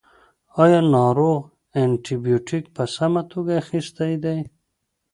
ایا 0.61 0.81
ناروغ 0.95 1.39
انټي 1.81 2.15
بیوټیک 2.25 2.65
په 2.75 2.83
سمه 2.95 3.21
توګه 3.31 3.51
اخیستی 3.63 4.13
دی. 4.23 4.39